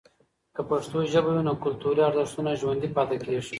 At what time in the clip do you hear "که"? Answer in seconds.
0.55-0.61